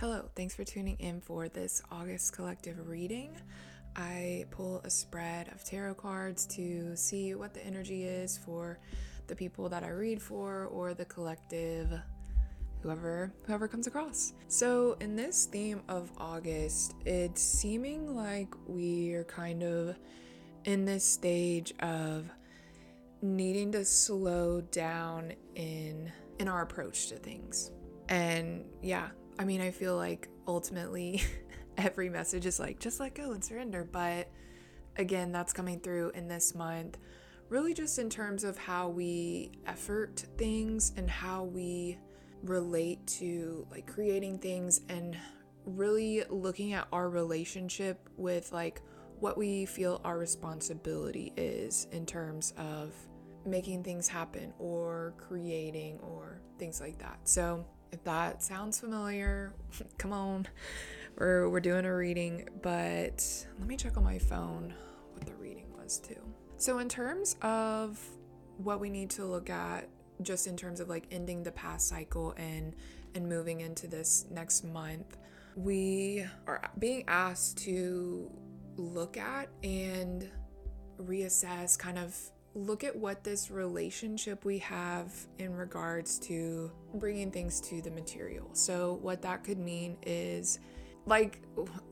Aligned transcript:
Hello, 0.00 0.30
thanks 0.34 0.54
for 0.54 0.64
tuning 0.64 0.96
in 0.98 1.20
for 1.20 1.50
this 1.50 1.82
August 1.92 2.32
collective 2.32 2.88
reading. 2.88 3.36
I 3.94 4.46
pull 4.50 4.80
a 4.82 4.88
spread 4.88 5.48
of 5.48 5.62
tarot 5.62 5.96
cards 5.96 6.46
to 6.56 6.96
see 6.96 7.34
what 7.34 7.52
the 7.52 7.62
energy 7.62 8.04
is 8.04 8.38
for 8.38 8.78
the 9.26 9.36
people 9.36 9.68
that 9.68 9.84
I 9.84 9.90
read 9.90 10.22
for 10.22 10.64
or 10.72 10.94
the 10.94 11.04
collective 11.04 11.92
whoever 12.80 13.30
whoever 13.46 13.68
comes 13.68 13.86
across. 13.86 14.32
So, 14.48 14.96
in 15.02 15.16
this 15.16 15.44
theme 15.44 15.82
of 15.90 16.10
August, 16.16 16.94
it's 17.04 17.42
seeming 17.42 18.16
like 18.16 18.54
we're 18.66 19.24
kind 19.24 19.62
of 19.62 19.98
in 20.64 20.86
this 20.86 21.04
stage 21.04 21.74
of 21.80 22.30
needing 23.20 23.70
to 23.72 23.84
slow 23.84 24.62
down 24.62 25.34
in 25.56 26.10
in 26.38 26.48
our 26.48 26.62
approach 26.62 27.08
to 27.08 27.16
things. 27.16 27.72
And 28.08 28.64
yeah, 28.82 29.10
I 29.40 29.44
mean, 29.44 29.62
I 29.62 29.70
feel 29.70 29.96
like 29.96 30.28
ultimately 30.46 31.22
every 31.78 32.10
message 32.10 32.44
is 32.44 32.60
like 32.60 32.78
just 32.78 33.00
let 33.00 33.14
go 33.14 33.32
and 33.32 33.42
surrender, 33.42 33.88
but 33.90 34.28
again, 34.96 35.32
that's 35.32 35.54
coming 35.54 35.80
through 35.80 36.10
in 36.10 36.28
this 36.28 36.54
month. 36.54 36.98
Really 37.48 37.72
just 37.72 37.98
in 37.98 38.10
terms 38.10 38.44
of 38.44 38.58
how 38.58 38.90
we 38.90 39.52
effort 39.66 40.26
things 40.36 40.92
and 40.98 41.08
how 41.08 41.44
we 41.44 41.98
relate 42.42 43.06
to 43.06 43.66
like 43.70 43.86
creating 43.86 44.40
things 44.40 44.82
and 44.90 45.16
really 45.64 46.22
looking 46.28 46.74
at 46.74 46.86
our 46.92 47.08
relationship 47.08 48.10
with 48.18 48.52
like 48.52 48.82
what 49.20 49.38
we 49.38 49.64
feel 49.64 50.02
our 50.04 50.18
responsibility 50.18 51.32
is 51.38 51.86
in 51.92 52.04
terms 52.04 52.52
of 52.58 52.92
making 53.46 53.84
things 53.84 54.06
happen 54.06 54.52
or 54.58 55.14
creating 55.16 55.98
or 56.00 56.42
things 56.58 56.78
like 56.78 56.98
that. 56.98 57.20
So, 57.24 57.64
if 57.92 58.02
that 58.04 58.42
sounds 58.42 58.80
familiar, 58.80 59.52
come 59.98 60.12
on. 60.12 60.46
We're, 61.16 61.48
we're 61.48 61.60
doing 61.60 61.84
a 61.84 61.94
reading, 61.94 62.48
but 62.62 63.46
let 63.58 63.68
me 63.68 63.76
check 63.76 63.96
on 63.96 64.04
my 64.04 64.18
phone 64.18 64.72
what 65.12 65.26
the 65.26 65.34
reading 65.34 65.66
was 65.76 65.98
too. 65.98 66.20
So, 66.56 66.78
in 66.78 66.88
terms 66.88 67.36
of 67.42 67.98
what 68.58 68.80
we 68.80 68.90
need 68.90 69.10
to 69.10 69.24
look 69.24 69.50
at, 69.50 69.88
just 70.22 70.46
in 70.46 70.56
terms 70.56 70.80
of 70.80 70.88
like 70.88 71.06
ending 71.10 71.42
the 71.42 71.52
past 71.52 71.88
cycle 71.88 72.34
and 72.36 72.74
and 73.14 73.28
moving 73.28 73.60
into 73.60 73.86
this 73.86 74.26
next 74.30 74.64
month, 74.64 75.16
we 75.56 76.24
are 76.46 76.70
being 76.78 77.04
asked 77.08 77.58
to 77.58 78.30
look 78.76 79.16
at 79.16 79.48
and 79.62 80.28
reassess 80.98 81.78
kind 81.78 81.98
of 81.98 82.16
look 82.54 82.82
at 82.84 82.94
what 82.94 83.22
this 83.22 83.50
relationship 83.50 84.44
we 84.44 84.58
have 84.58 85.12
in 85.38 85.54
regards 85.54 86.18
to 86.18 86.70
bringing 86.94 87.30
things 87.30 87.60
to 87.60 87.80
the 87.80 87.90
material. 87.90 88.48
So, 88.52 88.98
what 89.02 89.22
that 89.22 89.44
could 89.44 89.58
mean 89.58 89.96
is 90.02 90.58
like 91.06 91.40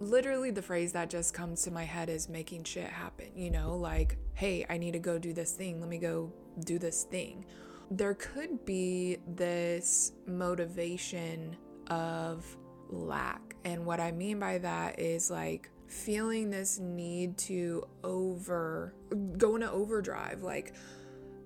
literally 0.00 0.50
the 0.50 0.62
phrase 0.62 0.92
that 0.92 1.10
just 1.10 1.32
comes 1.34 1.62
to 1.62 1.70
my 1.70 1.84
head 1.84 2.08
is 2.08 2.28
making 2.28 2.64
shit 2.64 2.88
happen, 2.88 3.28
you 3.34 3.50
know, 3.50 3.76
like, 3.76 4.16
hey, 4.34 4.66
I 4.68 4.78
need 4.78 4.92
to 4.92 4.98
go 4.98 5.18
do 5.18 5.32
this 5.32 5.52
thing, 5.52 5.80
let 5.80 5.88
me 5.88 5.98
go 5.98 6.32
do 6.64 6.78
this 6.78 7.04
thing. 7.04 7.44
There 7.90 8.14
could 8.14 8.64
be 8.64 9.18
this 9.26 10.12
motivation 10.26 11.56
of 11.88 12.44
lack. 12.90 13.56
And 13.64 13.86
what 13.86 13.98
I 13.98 14.12
mean 14.12 14.38
by 14.38 14.58
that 14.58 15.00
is 15.00 15.30
like, 15.30 15.70
feeling 15.88 16.50
this 16.50 16.78
need 16.78 17.36
to 17.38 17.82
over 18.04 18.94
go 19.38 19.54
into 19.54 19.70
overdrive 19.70 20.42
like 20.42 20.74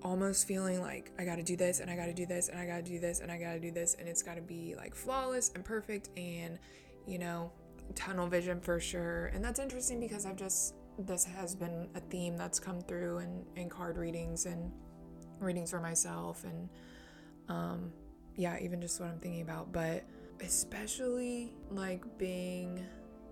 almost 0.01 0.47
feeling 0.47 0.81
like 0.81 1.11
I 1.17 1.23
got 1.23 1.37
to 1.37 1.43
do 1.43 1.55
this 1.55 1.79
and 1.79 1.89
I 1.89 1.95
got 1.95 2.07
to 2.07 2.13
do 2.13 2.25
this 2.25 2.49
and 2.49 2.59
I 2.59 2.65
got 2.65 2.77
to 2.77 2.83
do 2.83 2.99
this 2.99 3.21
and 3.21 3.31
I 3.31 3.39
got 3.39 3.53
to 3.53 3.59
do 3.59 3.71
this 3.71 3.95
and 3.97 4.07
it's 4.07 4.21
got 4.21 4.35
to 4.35 4.41
be 4.41 4.75
like 4.75 4.93
flawless 4.93 5.51
and 5.55 5.63
perfect 5.63 6.09
and 6.17 6.59
you 7.07 7.19
know 7.19 7.51
tunnel 7.95 8.27
vision 8.27 8.59
for 8.59 8.79
sure. 8.79 9.27
And 9.27 9.43
that's 9.43 9.59
interesting 9.59 9.99
because 9.99 10.25
I've 10.25 10.35
just 10.35 10.75
this 10.99 11.23
has 11.23 11.55
been 11.55 11.87
a 11.95 11.99
theme 12.01 12.37
that's 12.37 12.59
come 12.59 12.81
through 12.81 13.19
in 13.19 13.45
in 13.55 13.69
card 13.69 13.97
readings 13.97 14.45
and 14.45 14.71
readings 15.39 15.71
for 15.71 15.79
myself 15.79 16.43
and 16.43 16.69
um 17.49 17.91
yeah 18.35 18.57
even 18.59 18.79
just 18.81 18.99
what 18.99 19.09
I'm 19.09 19.19
thinking 19.19 19.41
about. 19.41 19.71
But 19.71 20.03
especially 20.41 21.53
like 21.71 22.03
being 22.17 22.85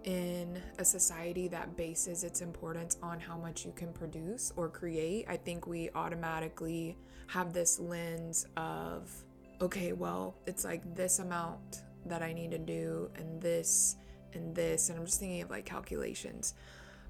in 0.03 0.62
a 0.79 0.85
society 0.85 1.47
that 1.50 1.75
bases 1.78 2.23
its 2.23 2.41
importance 2.41 2.97
on 3.03 3.19
how 3.19 3.38
much 3.38 3.66
you 3.66 3.72
can 3.75 3.94
produce 3.94 4.51
or 4.56 4.69
create, 4.69 5.25
I 5.29 5.38
think 5.38 5.67
we 5.67 5.89
automatically 5.95 6.97
have 7.28 7.53
this 7.53 7.79
lens 7.79 8.45
of, 8.57 9.11
okay, 9.61 9.94
well, 9.94 10.35
it's 10.47 10.66
like 10.66 10.95
this 10.95 11.19
amount 11.19 11.84
that 12.06 12.22
I 12.22 12.34
need 12.34 12.51
to 12.51 12.57
do 12.57 13.09
and 13.16 13.41
this 13.41 13.95
and 14.34 14.56
this. 14.56 14.90
And 14.90 14.97
I'm 14.97 15.06
just 15.06 15.19
thinking 15.19 15.41
of 15.41 15.50
like 15.50 15.66
calculations. 15.66 16.56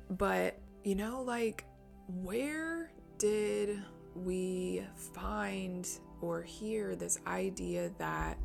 But, 0.10 0.60
you 0.84 0.96
know, 0.96 1.22
like, 1.22 1.66
where 2.08 2.92
did 3.18 3.82
we 4.16 4.84
find 5.14 5.88
or 6.20 6.42
hear 6.42 6.96
this 6.96 7.20
idea 7.26 7.92
that 7.98 8.38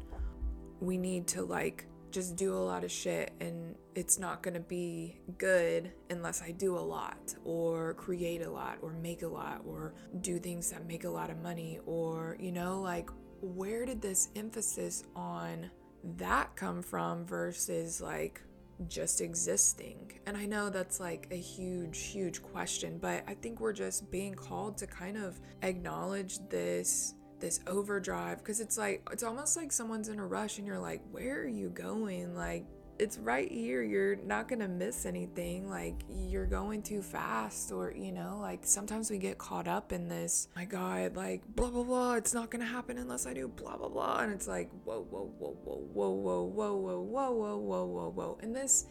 we 0.80 0.96
need 0.96 1.26
to 1.26 1.42
like 1.42 1.86
just 2.16 2.34
do 2.34 2.54
a 2.54 2.64
lot 2.72 2.82
of 2.82 2.90
shit 2.90 3.30
and 3.42 3.74
it's 3.94 4.18
not 4.18 4.42
gonna 4.42 4.58
be 4.58 5.20
good 5.36 5.92
unless 6.08 6.40
I 6.40 6.50
do 6.50 6.78
a 6.78 6.80
lot 6.80 7.34
or 7.44 7.92
create 7.92 8.40
a 8.40 8.50
lot 8.50 8.78
or 8.80 8.94
make 8.94 9.20
a 9.20 9.26
lot 9.26 9.60
or 9.66 9.92
do 10.22 10.38
things 10.38 10.70
that 10.70 10.86
make 10.86 11.04
a 11.04 11.10
lot 11.10 11.28
of 11.28 11.36
money 11.42 11.78
or, 11.84 12.38
you 12.40 12.52
know, 12.52 12.80
like 12.80 13.10
where 13.42 13.84
did 13.84 14.00
this 14.00 14.30
emphasis 14.34 15.04
on 15.14 15.70
that 16.16 16.56
come 16.56 16.80
from 16.80 17.26
versus 17.26 18.00
like 18.00 18.40
just 18.88 19.20
existing? 19.20 20.18
And 20.24 20.38
I 20.38 20.46
know 20.46 20.70
that's 20.70 21.00
like 21.00 21.28
a 21.30 21.36
huge, 21.36 21.98
huge 21.98 22.42
question, 22.42 22.96
but 22.96 23.24
I 23.28 23.34
think 23.34 23.60
we're 23.60 23.74
just 23.74 24.10
being 24.10 24.32
called 24.32 24.78
to 24.78 24.86
kind 24.86 25.18
of 25.18 25.38
acknowledge 25.60 26.38
this 26.48 27.12
this 27.40 27.60
overdrive 27.66 28.38
because 28.38 28.60
it's 28.60 28.78
like 28.78 29.06
it's 29.12 29.22
almost 29.22 29.56
like 29.56 29.72
someone's 29.72 30.08
in 30.08 30.18
a 30.18 30.26
rush 30.26 30.58
and 30.58 30.66
you're 30.66 30.78
like 30.78 31.02
where 31.10 31.40
are 31.42 31.46
you 31.46 31.68
going 31.70 32.34
like 32.34 32.64
it's 32.98 33.18
right 33.18 33.50
here 33.52 33.82
you're 33.82 34.16
not 34.16 34.48
gonna 34.48 34.68
miss 34.68 35.04
anything 35.04 35.68
like 35.68 35.94
you're 36.08 36.46
going 36.46 36.82
too 36.82 37.02
fast 37.02 37.70
or 37.70 37.92
you 37.92 38.10
know 38.10 38.38
like 38.40 38.60
sometimes 38.62 39.10
we 39.10 39.18
get 39.18 39.36
caught 39.36 39.68
up 39.68 39.92
in 39.92 40.08
this 40.08 40.48
my 40.56 40.64
god 40.64 41.14
like 41.14 41.42
blah 41.54 41.68
blah 41.68 41.82
blah 41.82 42.14
it's 42.14 42.32
not 42.32 42.50
gonna 42.50 42.64
happen 42.64 42.96
unless 42.96 43.26
i 43.26 43.34
do 43.34 43.48
blah 43.48 43.76
blah 43.76 43.88
blah 43.88 44.18
and 44.20 44.32
it's 44.32 44.48
like 44.48 44.70
whoa 44.84 45.06
whoa 45.10 45.30
whoa 45.38 45.56
whoa 45.62 45.76
whoa 45.92 46.10
whoa 46.10 46.42
whoa 46.44 46.78
whoa 46.78 47.00
whoa 47.00 47.30
whoa 47.30 47.56
whoa 47.58 47.86
whoa 47.86 48.10
whoa 48.10 48.38
and 48.40 48.56
this 48.56 48.86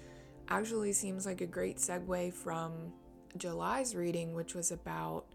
actually 0.49 0.93
seems 0.93 1.25
like 1.25 1.41
a 1.41 1.47
great 1.47 1.77
segue 1.77 2.31
from 2.33 2.93
july's 3.37 3.95
reading 3.95 4.33
which 4.33 4.53
was 4.53 4.71
about 4.71 5.25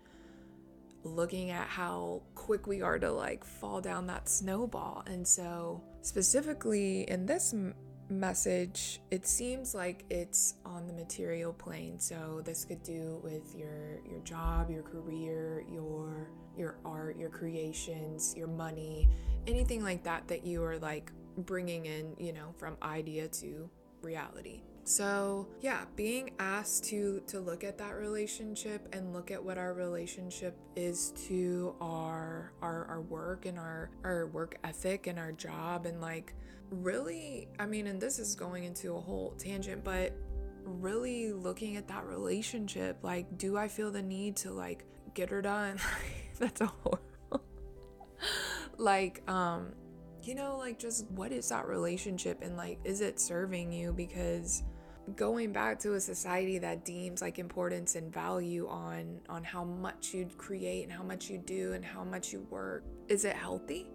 looking 1.03 1.51
at 1.51 1.67
how 1.67 2.23
quick 2.35 2.67
we 2.67 2.83
are 2.83 2.99
to 2.99 3.11
like 3.11 3.45
fall 3.45 3.81
down 3.81 4.07
that 4.09 4.29
snowball. 4.29 5.03
And 5.07 5.27
so, 5.27 5.83
specifically 6.03 7.03
in 7.11 7.27
this 7.27 7.53
m- 7.55 7.75
message, 8.09 9.01
it 9.11 9.27
seems 9.27 9.75
like 9.75 10.05
it's 10.11 10.55
on 10.65 10.87
the 10.87 10.93
material 10.93 11.53
plane. 11.53 11.99
So, 11.99 12.43
this 12.45 12.65
could 12.65 12.83
do 12.83 13.21
with 13.23 13.55
your 13.55 14.01
your 14.09 14.21
job, 14.21 14.71
your 14.71 14.83
career, 14.83 15.65
your 15.71 16.29
your 16.57 16.79
art, 16.85 17.17
your 17.17 17.31
creations, 17.31 18.35
your 18.37 18.49
money, 18.49 19.09
anything 19.47 19.83
like 19.83 20.03
that 20.05 20.29
that 20.29 20.45
you 20.45 20.63
are 20.65 20.79
like 20.79 21.13
bringing 21.39 21.87
in, 21.87 22.15
you 22.19 22.33
know, 22.33 22.55
from 22.59 22.77
idea 22.83 23.29
to 23.29 23.71
reality. 24.03 24.63
So, 24.85 25.49
yeah, 25.61 25.85
being 25.95 26.31
asked 26.39 26.85
to 26.87 27.21
to 27.29 27.41
look 27.41 27.65
at 27.65 27.79
that 27.79 27.97
relationship 27.97 28.89
and 28.93 29.13
look 29.13 29.31
at 29.31 29.43
what 29.43 29.59
our 29.59 29.73
relationship 29.73 30.57
is 30.75 31.13
to 31.29 31.75
our 31.81 32.53
our 32.63 32.87
our 32.87 33.01
work 33.03 33.47
and 33.47 33.59
our 33.59 33.91
our 34.05 34.27
work 34.27 34.57
ethic 34.65 35.07
and 35.07 35.19
our 35.19 35.33
job 35.33 35.87
and 35.87 36.01
like 36.01 36.35
really, 36.71 37.49
I 37.59 37.67
mean, 37.67 37.87
and 37.87 38.01
this 38.01 38.19
is 38.19 38.35
going 38.35 38.65
into 38.65 38.95
a 38.95 39.01
whole 39.01 39.35
tangent, 39.39 39.85
but 39.85 40.13
really 40.65 41.33
looking 41.33 41.77
at 41.77 41.89
that 41.89 42.07
relationship, 42.07 42.99
like 43.03 43.39
do 43.39 43.57
I 43.57 43.69
feel 43.69 43.91
the 43.91 44.03
need 44.03 44.37
to 44.37 44.51
like 44.53 44.85
get 45.15 45.31
her 45.31 45.43
done? 45.43 45.79
That's 46.39 46.61
a 46.61 46.67
horrible. 46.67 47.01
like 48.79 49.23
um 49.29 49.73
you 50.27 50.35
know, 50.35 50.57
like 50.59 50.79
just 50.79 51.11
what 51.11 51.33
is 51.33 51.49
that 51.49 51.67
relationship 51.67 52.43
and 52.43 52.57
like 52.57 52.79
is 52.85 53.01
it 53.01 53.21
serving 53.21 53.73
you? 53.73 53.93
Because 53.93 54.63
going 55.17 55.53
back 55.53 55.79
to 55.81 55.95
a 55.95 56.01
society 56.01 56.59
that 56.59 56.85
deems 56.85 57.21
like 57.21 57.39
importance 57.39 57.97
and 57.97 58.13
value 58.13 58.69
on 58.69 59.21
on 59.29 59.43
how 59.45 59.65
much 59.65 60.15
you 60.15 60.29
create 60.37 60.85
and 60.85 60.93
how 60.93 61.03
much 61.03 61.29
you 61.29 61.39
do 61.39 61.73
and 61.73 61.85
how 61.85 62.05
much 62.05 62.33
you 62.33 62.47
work, 62.51 62.85
is 63.09 63.25
it 63.25 63.37
healthy? 63.37 63.89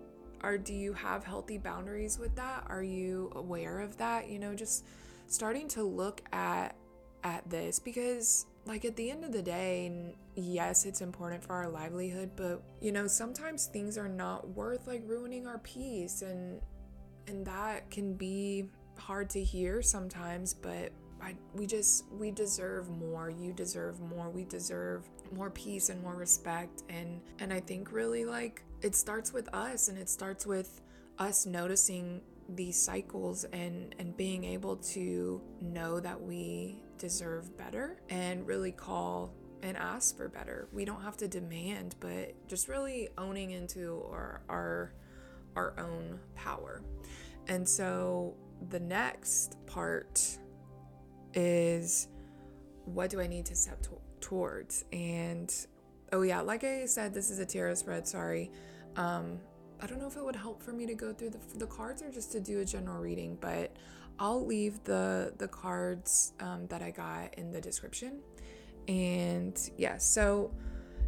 Or 0.44 0.58
do 0.58 0.74
you 0.74 0.94
have 0.94 1.24
healthy 1.24 1.58
boundaries 1.58 2.20
with 2.20 2.36
that? 2.36 2.66
Are 2.68 2.84
you 2.84 3.32
aware 3.36 3.80
of 3.80 3.98
that? 3.98 4.30
You 4.30 4.40
know, 4.40 4.54
just 4.54 4.86
starting 5.28 5.68
to 5.70 5.84
look 5.84 6.22
at 6.32 6.76
at 7.24 7.50
this 7.50 7.80
because 7.80 8.46
like 8.66 8.84
at 8.86 8.96
the 8.96 9.12
end 9.12 9.24
of 9.24 9.32
the 9.32 9.42
day 9.42 10.16
yes 10.36 10.86
it's 10.86 11.02
important 11.02 11.44
for 11.44 11.54
our 11.54 11.70
livelihood 11.70 12.32
but 12.36 12.64
you 12.82 12.92
know 12.92 13.06
sometimes 13.06 13.68
things 13.68 13.98
are 13.98 14.10
not 14.10 14.48
worth 14.50 14.88
like 14.88 15.04
ruining 15.06 15.46
our 15.46 15.60
peace 15.60 16.22
and 16.22 16.60
and 17.28 17.46
that 17.46 17.90
can 17.90 18.14
be 18.14 18.70
hard 18.98 19.30
to 19.32 19.44
hear 19.44 19.82
sometimes, 19.82 20.54
but 20.54 20.92
I, 21.22 21.36
we 21.54 21.66
just 21.66 22.06
we 22.12 22.32
deserve 22.32 22.90
more. 22.90 23.30
You 23.30 23.54
deserve 23.54 24.00
more. 24.00 24.30
We 24.30 24.46
deserve 24.46 25.10
more 25.32 25.50
peace 25.50 25.90
and 25.90 26.02
more 26.04 26.16
respect 26.16 26.84
and 26.90 27.20
and 27.40 27.52
I 27.52 27.60
think 27.60 27.92
really 27.92 28.26
like 28.26 28.62
it 28.82 28.96
starts 28.96 29.34
with 29.34 29.52
us 29.54 29.88
and 29.90 29.98
it 29.98 30.08
starts 30.08 30.46
with 30.46 30.82
us 31.18 31.48
noticing 31.48 32.22
these 32.50 32.80
cycles 32.80 33.44
and 33.46 33.96
and 33.98 34.16
being 34.16 34.44
able 34.44 34.76
to 34.76 35.42
know 35.62 36.00
that 36.00 36.22
we 36.22 36.80
deserve 36.98 37.58
better 37.58 37.98
and 38.10 38.46
really 38.46 38.72
call 38.72 39.34
and 39.64 39.78
ask 39.78 40.16
for 40.16 40.30
better. 40.30 40.68
We 40.72 40.86
don't 40.86 41.02
have 41.02 41.18
to 41.18 41.28
demand, 41.28 41.96
but 42.00 42.36
just 42.48 42.68
really 42.68 43.10
owning 43.18 43.52
into 43.52 44.04
our 44.12 44.42
our 44.50 44.94
our 45.56 45.74
own 45.80 46.20
power. 46.36 46.82
And 47.48 47.68
so 47.68 48.36
the 48.70 48.80
next 48.80 49.58
part 49.66 50.22
is 51.34 52.08
what 52.86 53.10
do 53.10 53.20
I 53.20 53.28
need 53.28 53.46
to 53.48 53.56
step 53.56 53.82
to- 53.84 54.02
towards? 54.20 54.86
And 54.94 55.54
oh 56.12 56.22
yeah, 56.22 56.42
like 56.42 56.64
I 56.64 56.86
said, 56.86 57.14
this 57.14 57.30
is 57.30 57.40
a 57.40 57.46
tarot 57.46 57.76
spread. 57.76 58.08
Sorry. 58.08 58.52
Um, 58.96 59.40
I 59.82 59.88
don't 59.88 60.00
know 60.00 60.08
if 60.08 60.16
it 60.16 60.24
would 60.24 60.36
help 60.36 60.64
for 60.64 60.72
me 60.72 60.86
to 60.86 60.96
go 60.96 61.12
through 61.12 61.32
the, 61.32 61.40
the 61.58 61.68
cards 61.68 62.02
or 62.02 62.10
just 62.10 62.32
to 62.32 62.40
do 62.40 62.60
a 62.60 62.66
general 62.66 63.02
reading, 63.02 63.38
but 63.42 63.76
I'll 64.20 64.46
leave 64.46 64.84
the 64.84 65.34
the 65.38 65.48
cards 65.48 66.34
um, 66.40 66.68
that 66.68 66.82
I 66.82 66.92
got 66.92 67.34
in 67.36 67.52
the 67.52 67.62
description. 67.62 68.22
And 68.88 69.58
yeah, 69.78 69.98
so 69.98 70.52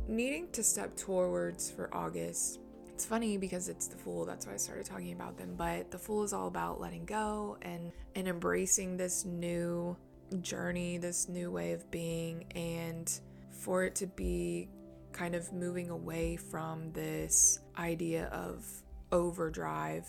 needing 0.07 0.49
to 0.51 0.63
step 0.63 0.95
towards 0.95 1.69
for 1.69 1.93
August. 1.93 2.59
It's 2.87 3.05
funny 3.05 3.37
because 3.37 3.69
it's 3.69 3.87
the 3.87 3.97
Fool. 3.97 4.25
That's 4.25 4.47
why 4.47 4.53
I 4.53 4.57
started 4.57 4.85
talking 4.85 5.13
about 5.13 5.37
them. 5.37 5.53
But 5.55 5.91
the 5.91 5.99
Fool 5.99 6.23
is 6.23 6.33
all 6.33 6.47
about 6.47 6.81
letting 6.81 7.05
go 7.05 7.57
and 7.61 7.91
and 8.15 8.27
embracing 8.27 8.97
this 8.97 9.23
new 9.23 9.95
journey, 10.41 10.97
this 10.97 11.29
new 11.29 11.51
way 11.51 11.73
of 11.73 11.89
being, 11.91 12.45
and 12.55 13.19
for 13.51 13.83
it 13.83 13.95
to 13.95 14.07
be 14.07 14.69
kind 15.13 15.35
of 15.35 15.53
moving 15.53 15.89
away 15.89 16.35
from 16.35 16.91
this 16.91 17.59
idea 17.77 18.25
of 18.27 18.65
overdrive 19.11 20.05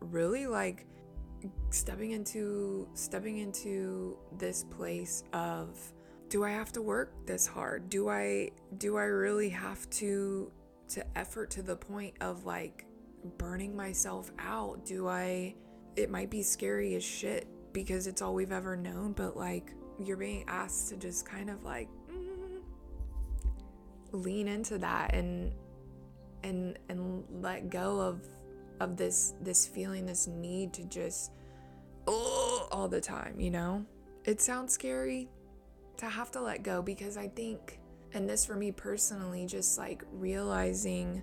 really 0.00 0.46
like 0.46 0.86
stepping 1.70 2.12
into 2.12 2.88
stepping 2.94 3.38
into 3.38 4.18
this 4.38 4.64
place 4.64 5.22
of 5.32 5.78
do 6.28 6.44
I 6.44 6.50
have 6.50 6.72
to 6.72 6.82
work 6.82 7.26
this 7.26 7.46
hard? 7.46 7.88
Do 7.88 8.08
I 8.08 8.50
do 8.76 8.96
I 8.96 9.04
really 9.04 9.48
have 9.48 9.88
to 9.90 10.52
to 10.88 11.18
effort 11.18 11.50
to 11.50 11.62
the 11.62 11.76
point 11.76 12.14
of 12.20 12.44
like 12.44 12.84
burning 13.38 13.74
myself 13.74 14.30
out? 14.38 14.84
Do 14.84 15.08
I 15.08 15.54
it 15.96 16.10
might 16.10 16.30
be 16.30 16.42
scary 16.42 16.94
as 16.94 17.04
shit 17.04 17.46
because 17.72 18.06
it's 18.06 18.22
all 18.22 18.34
we've 18.34 18.52
ever 18.52 18.76
known, 18.76 19.12
but 19.12 19.36
like 19.36 19.72
you're 19.98 20.16
being 20.16 20.44
asked 20.48 20.88
to 20.90 20.96
just 20.96 21.26
kind 21.26 21.50
of 21.50 21.64
like 21.64 21.88
mm, 22.10 22.60
lean 24.12 24.48
into 24.48 24.78
that 24.78 25.14
and 25.14 25.52
and 26.44 26.78
and 26.88 27.24
let 27.30 27.70
go 27.70 28.00
of 28.00 28.22
of 28.80 28.96
this 28.96 29.34
this 29.40 29.66
feeling, 29.66 30.06
this 30.06 30.26
need 30.26 30.72
to 30.74 30.84
just 30.84 31.32
oh 32.06 32.68
all 32.70 32.88
the 32.88 33.00
time, 33.00 33.38
you 33.38 33.50
know? 33.50 33.84
It 34.24 34.40
sounds 34.40 34.72
scary 34.72 35.28
to 35.96 36.06
have 36.06 36.30
to 36.32 36.40
let 36.40 36.62
go 36.62 36.82
because 36.82 37.16
I 37.16 37.28
think 37.28 37.80
and 38.14 38.28
this 38.28 38.44
for 38.44 38.56
me 38.56 38.72
personally 38.72 39.46
just 39.46 39.78
like 39.78 40.02
realizing 40.12 41.22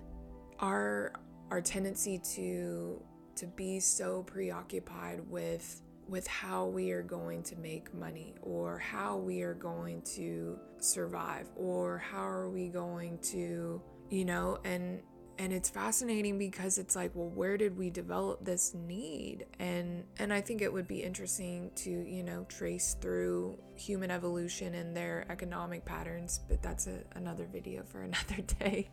our 0.60 1.12
our 1.50 1.60
tendency 1.60 2.18
to 2.18 3.02
to 3.36 3.46
be 3.46 3.80
so 3.80 4.22
preoccupied 4.22 5.20
with 5.28 5.82
with 6.08 6.26
how 6.26 6.66
we 6.66 6.92
are 6.92 7.02
going 7.02 7.42
to 7.42 7.56
make 7.56 7.92
money 7.92 8.34
or 8.42 8.78
how 8.78 9.16
we 9.16 9.42
are 9.42 9.54
going 9.54 10.00
to 10.02 10.58
survive 10.78 11.48
or 11.56 11.98
how 11.98 12.24
are 12.24 12.48
we 12.48 12.68
going 12.68 13.18
to 13.18 13.80
you 14.10 14.24
know 14.24 14.58
and 14.64 15.00
and 15.38 15.52
it's 15.52 15.68
fascinating 15.68 16.38
because 16.38 16.78
it's 16.78 16.96
like 16.96 17.10
well 17.14 17.28
where 17.28 17.56
did 17.56 17.76
we 17.76 17.90
develop 17.90 18.44
this 18.44 18.74
need 18.74 19.46
and 19.58 20.04
and 20.18 20.32
i 20.32 20.40
think 20.40 20.62
it 20.62 20.72
would 20.72 20.86
be 20.86 21.02
interesting 21.02 21.70
to 21.74 21.90
you 21.90 22.22
know 22.22 22.44
trace 22.48 22.96
through 23.00 23.58
human 23.74 24.10
evolution 24.10 24.74
and 24.74 24.96
their 24.96 25.26
economic 25.30 25.84
patterns 25.84 26.40
but 26.48 26.62
that's 26.62 26.86
a, 26.86 27.02
another 27.14 27.46
video 27.52 27.82
for 27.84 28.02
another 28.02 28.42
day 28.60 28.88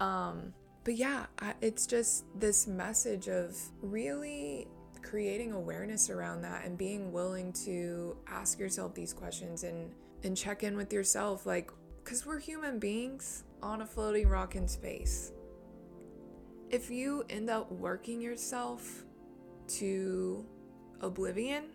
um 0.00 0.52
but 0.84 0.96
yeah 0.96 1.26
I, 1.40 1.54
it's 1.60 1.86
just 1.86 2.24
this 2.38 2.66
message 2.66 3.28
of 3.28 3.56
really 3.80 4.66
creating 5.02 5.52
awareness 5.52 6.08
around 6.08 6.42
that 6.42 6.64
and 6.64 6.78
being 6.78 7.12
willing 7.12 7.52
to 7.52 8.16
ask 8.26 8.58
yourself 8.58 8.94
these 8.94 9.12
questions 9.12 9.64
and 9.64 9.92
and 10.24 10.34
check 10.34 10.62
in 10.62 10.76
with 10.76 10.92
yourself 10.92 11.44
like 11.44 11.70
cuz 12.04 12.24
we're 12.24 12.38
human 12.38 12.78
beings 12.78 13.44
on 13.64 13.80
a 13.80 13.86
floating 13.86 14.28
rock 14.28 14.56
in 14.56 14.68
space. 14.68 15.32
If 16.74 16.90
you 16.90 17.24
end 17.30 17.50
up 17.50 17.70
working 17.70 18.20
yourself 18.20 19.04
to 19.78 20.44
oblivion, 21.00 21.66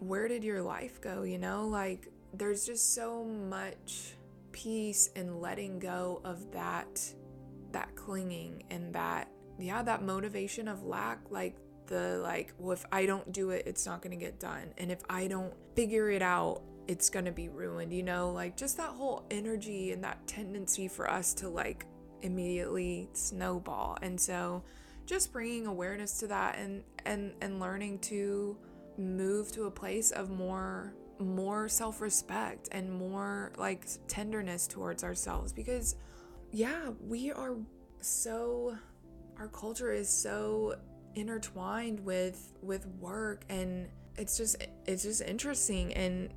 where 0.00 0.26
did 0.26 0.42
your 0.42 0.60
life 0.60 1.00
go, 1.00 1.22
you 1.22 1.38
know? 1.38 1.68
Like 1.68 2.08
there's 2.34 2.66
just 2.66 2.92
so 2.92 3.22
much 3.24 4.16
peace 4.50 5.08
in 5.14 5.40
letting 5.40 5.78
go 5.78 6.20
of 6.24 6.50
that 6.50 7.00
that 7.70 7.94
clinging 7.94 8.64
and 8.72 8.92
that 8.92 9.30
yeah, 9.60 9.84
that 9.84 10.02
motivation 10.02 10.66
of 10.66 10.82
lack 10.82 11.20
like 11.30 11.56
the 11.86 12.18
like, 12.18 12.52
well, 12.58 12.72
if 12.72 12.84
I 12.90 13.06
don't 13.06 13.30
do 13.30 13.50
it, 13.50 13.62
it's 13.66 13.86
not 13.86 14.02
going 14.02 14.18
to 14.18 14.24
get 14.24 14.40
done. 14.40 14.74
And 14.78 14.90
if 14.90 15.02
I 15.08 15.28
don't 15.28 15.54
figure 15.76 16.10
it 16.10 16.22
out, 16.22 16.62
it's 16.88 17.08
going 17.08 17.26
to 17.26 17.30
be 17.30 17.48
ruined, 17.48 17.92
you 17.92 18.02
know? 18.02 18.32
Like, 18.32 18.56
just 18.56 18.76
that 18.78 18.90
whole 18.90 19.26
energy 19.30 19.92
and 19.92 20.02
that 20.02 20.26
tendency 20.26 20.88
for 20.88 21.08
us 21.08 21.34
to 21.34 21.48
like 21.48 21.86
immediately 22.22 23.08
snowball. 23.12 23.98
And 24.02 24.20
so, 24.20 24.62
just 25.06 25.32
bringing 25.32 25.66
awareness 25.66 26.18
to 26.20 26.28
that 26.28 26.56
and 26.58 26.84
and 27.04 27.32
and 27.40 27.58
learning 27.58 27.98
to 27.98 28.56
move 28.96 29.50
to 29.52 29.64
a 29.64 29.70
place 29.70 30.10
of 30.10 30.30
more 30.30 30.94
more 31.18 31.68
self-respect 31.68 32.68
and 32.72 32.90
more 32.90 33.52
like 33.58 33.86
tenderness 34.08 34.66
towards 34.66 35.04
ourselves 35.04 35.52
because 35.52 35.96
yeah 36.50 36.90
we 37.06 37.30
are 37.30 37.56
so 38.00 38.76
our 39.38 39.48
culture 39.48 39.92
is 39.92 40.08
so 40.08 40.74
intertwined 41.14 42.00
with 42.00 42.52
with 42.62 42.86
work 43.00 43.44
and 43.48 43.88
it's 44.16 44.36
just 44.36 44.56
it's 44.86 45.02
just 45.02 45.22
interesting 45.22 45.92
and 45.94 46.32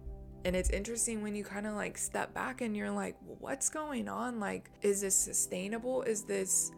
and 0.45 0.55
it's 0.55 0.69
interesting 0.69 1.21
when 1.21 1.35
you 1.35 1.43
kind 1.43 1.65
of 1.65 1.73
like 1.73 1.97
step 1.97 2.33
back 2.33 2.61
and 2.61 2.75
you're 2.75 2.91
like 2.91 3.15
what's 3.39 3.69
going 3.69 4.07
on? 4.07 4.39
Like 4.39 4.69
is 4.81 5.01
this 5.01 5.15
sustainable? 5.15 6.01
Is 6.03 6.23
this 6.23 6.71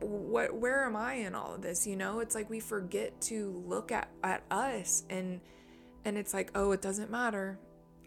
what 0.00 0.54
where 0.54 0.84
am 0.84 0.96
i 0.96 1.14
in 1.14 1.34
all 1.34 1.54
of 1.54 1.62
this? 1.62 1.86
You 1.86 1.96
know 1.96 2.20
it's 2.20 2.34
like 2.34 2.48
we 2.50 2.60
forget 2.60 3.20
to 3.22 3.62
look 3.66 3.92
at 3.92 4.08
at 4.22 4.42
us 4.50 5.04
and 5.10 5.40
and 6.04 6.18
it's 6.18 6.34
like 6.34 6.50
oh 6.54 6.72
it 6.72 6.82
doesn't 6.82 7.10
matter. 7.10 7.58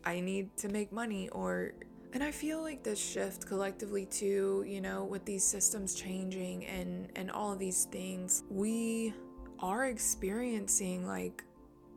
I 0.03 0.19
need 0.19 0.55
to 0.57 0.69
make 0.69 0.91
money 0.91 1.27
or 1.29 1.73
and 2.13 2.23
i 2.23 2.31
feel 2.31 2.61
like 2.61 2.83
this 2.83 2.99
shift 2.99 3.45
collectively 3.45 4.05
too 4.05 4.63
you 4.67 4.81
know 4.81 5.03
with 5.03 5.25
these 5.25 5.43
systems 5.43 5.93
changing 5.93 6.65
and 6.65 7.09
and 7.15 7.29
all 7.31 7.51
of 7.51 7.59
these 7.59 7.85
things 7.85 8.43
we 8.49 9.13
are 9.59 9.85
experiencing 9.85 11.05
like 11.05 11.43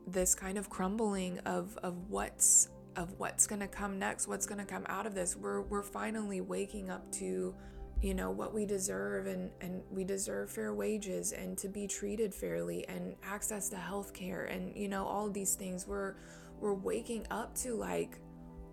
this 0.07 0.35
kind 0.35 0.57
of 0.57 0.69
crumbling 0.69 1.39
of 1.39 1.77
of 1.83 1.95
what's 2.09 2.69
of 2.95 3.13
what's 3.17 3.47
going 3.47 3.61
to 3.61 3.67
come 3.67 3.97
next 3.97 4.27
what's 4.27 4.45
going 4.45 4.59
to 4.59 4.65
come 4.65 4.85
out 4.87 5.05
of 5.05 5.15
this. 5.15 5.35
We're 5.35 5.61
we're 5.61 5.83
finally 5.83 6.41
waking 6.41 6.89
up 6.89 7.09
to 7.13 7.55
you 8.01 8.13
know 8.13 8.31
what 8.31 8.53
we 8.53 8.65
deserve 8.65 9.27
and 9.27 9.51
and 9.61 9.81
we 9.91 10.03
deserve 10.03 10.49
fair 10.49 10.73
wages 10.73 11.31
and 11.31 11.57
to 11.59 11.69
be 11.69 11.87
treated 11.87 12.33
fairly 12.33 12.87
and 12.87 13.15
access 13.23 13.69
to 13.69 13.77
health 13.77 14.13
care 14.13 14.45
and 14.45 14.75
you 14.75 14.87
know 14.87 15.05
all 15.05 15.29
these 15.29 15.55
things. 15.55 15.87
We're 15.87 16.15
we're 16.59 16.73
waking 16.73 17.27
up 17.31 17.55
to 17.57 17.75
like 17.75 18.19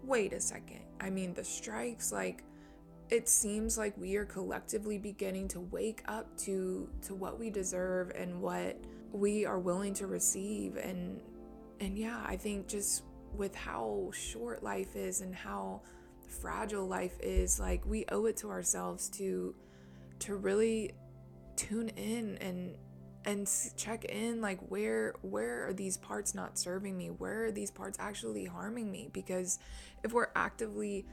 wait 0.02 0.32
a 0.32 0.40
second. 0.40 0.82
I 1.00 1.10
mean 1.10 1.34
the 1.34 1.44
strikes 1.44 2.12
like 2.12 2.44
it 3.10 3.28
seems 3.28 3.78
like 3.78 3.96
we 3.96 4.16
are 4.16 4.26
collectively 4.26 4.98
beginning 4.98 5.48
to 5.48 5.60
wake 5.60 6.02
up 6.08 6.36
to 6.38 6.88
to 7.02 7.14
what 7.14 7.38
we 7.38 7.50
deserve 7.50 8.10
and 8.14 8.40
what 8.42 8.76
we 9.12 9.46
are 9.46 9.58
willing 9.58 9.94
to 9.94 10.06
receive. 10.06 10.76
And 10.76 11.20
and 11.80 11.98
yeah 11.98 12.22
i 12.26 12.36
think 12.36 12.68
just 12.68 13.04
with 13.34 13.54
how 13.54 14.10
short 14.12 14.62
life 14.62 14.96
is 14.96 15.20
and 15.20 15.34
how 15.34 15.82
fragile 16.26 16.86
life 16.86 17.16
is 17.20 17.58
like 17.58 17.84
we 17.86 18.04
owe 18.10 18.26
it 18.26 18.36
to 18.36 18.50
ourselves 18.50 19.08
to 19.08 19.54
to 20.18 20.36
really 20.36 20.92
tune 21.56 21.88
in 21.90 22.36
and 22.40 22.76
and 23.24 23.48
check 23.76 24.04
in 24.04 24.40
like 24.40 24.58
where 24.68 25.14
where 25.22 25.66
are 25.68 25.72
these 25.72 25.96
parts 25.96 26.34
not 26.34 26.58
serving 26.58 26.96
me 26.96 27.08
where 27.08 27.46
are 27.46 27.50
these 27.50 27.70
parts 27.70 27.96
actually 28.00 28.44
harming 28.44 28.90
me 28.90 29.08
because 29.12 29.58
if 30.04 30.12
we're 30.12 30.28
actively 30.36 31.06